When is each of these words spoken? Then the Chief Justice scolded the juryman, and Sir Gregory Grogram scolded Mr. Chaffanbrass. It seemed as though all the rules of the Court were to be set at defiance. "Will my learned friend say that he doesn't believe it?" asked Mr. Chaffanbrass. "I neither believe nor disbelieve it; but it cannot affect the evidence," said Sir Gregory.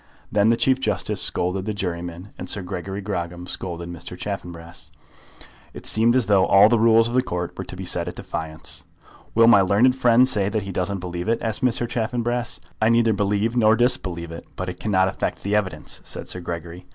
Then 0.31 0.49
the 0.49 0.57
Chief 0.57 0.79
Justice 0.79 1.21
scolded 1.21 1.65
the 1.65 1.75
juryman, 1.75 2.29
and 2.35 2.49
Sir 2.49 2.63
Gregory 2.63 3.01
Grogram 3.03 3.45
scolded 3.47 3.87
Mr. 3.87 4.17
Chaffanbrass. 4.17 4.91
It 5.75 5.85
seemed 5.85 6.15
as 6.15 6.25
though 6.25 6.47
all 6.47 6.69
the 6.69 6.79
rules 6.79 7.07
of 7.07 7.13
the 7.13 7.21
Court 7.21 7.55
were 7.55 7.63
to 7.65 7.75
be 7.75 7.85
set 7.85 8.07
at 8.07 8.15
defiance. 8.15 8.83
"Will 9.35 9.45
my 9.45 9.61
learned 9.61 9.95
friend 9.95 10.27
say 10.27 10.49
that 10.49 10.63
he 10.63 10.71
doesn't 10.71 11.01
believe 11.01 11.29
it?" 11.29 11.37
asked 11.43 11.63
Mr. 11.63 11.87
Chaffanbrass. 11.87 12.59
"I 12.81 12.89
neither 12.89 13.13
believe 13.13 13.55
nor 13.55 13.75
disbelieve 13.75 14.31
it; 14.31 14.47
but 14.55 14.69
it 14.69 14.79
cannot 14.79 15.07
affect 15.07 15.43
the 15.43 15.55
evidence," 15.55 16.01
said 16.03 16.27
Sir 16.27 16.39
Gregory. 16.39 16.87